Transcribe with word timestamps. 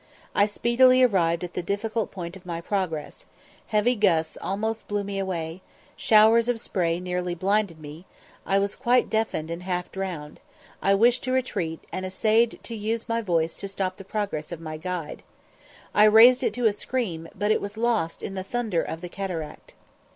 I 0.33 0.47
speedily 0.47 1.03
arrived 1.03 1.43
at 1.43 1.53
the 1.53 1.61
difficult 1.61 2.09
point 2.09 2.35
of 2.35 2.43
my 2.43 2.59
progress: 2.59 3.27
heavy 3.67 3.95
gusts 3.95 4.35
almost 4.41 4.87
blew 4.87 5.03
me 5.03 5.19
away; 5.19 5.61
showers 5.95 6.49
of 6.49 6.59
spray 6.59 6.99
nearly 6.99 7.35
blinded 7.35 7.77
me; 7.79 8.05
I 8.43 8.57
was 8.57 8.75
quite 8.75 9.11
deafened 9.11 9.51
and 9.51 9.61
half 9.61 9.91
drowned; 9.91 10.39
I 10.81 10.95
wished 10.95 11.23
to 11.25 11.31
retreat, 11.31 11.81
and 11.91 12.03
essayed 12.03 12.59
to 12.63 12.75
use 12.75 13.07
my 13.07 13.21
voice 13.21 13.55
to 13.57 13.67
stop 13.67 13.97
the 13.97 14.03
progress 14.03 14.51
of 14.51 14.59
my 14.59 14.75
guide. 14.77 15.21
I 15.93 16.05
raised 16.05 16.41
it 16.41 16.55
to 16.55 16.65
a 16.65 16.73
scream, 16.73 17.27
but 17.37 17.51
it 17.51 17.61
was 17.61 17.77
lost 17.77 18.23
in 18.23 18.33
the 18.33 18.43
thunder 18.43 18.81
of 18.81 19.01
the 19.01 19.09
cataract. 19.09 19.75